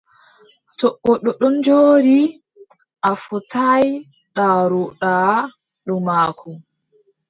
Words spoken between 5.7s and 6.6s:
dow maako,